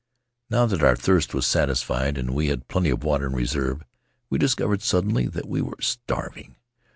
"Now 0.49 0.65
that 0.65 0.81
our 0.81 0.95
thirst 0.95 1.35
was 1.35 1.45
satisfied 1.45 2.17
and 2.17 2.31
we 2.31 2.47
had 2.47 2.67
plenty 2.67 2.89
of 2.89 3.03
water 3.03 3.27
in 3.27 3.33
reserve 3.33 3.83
we 4.31 4.39
discovered 4.39 4.81
suddenly 4.81 5.27
that 5.27 5.47
we 5.47 5.61
were 5.61 5.77
starving. 5.79 6.55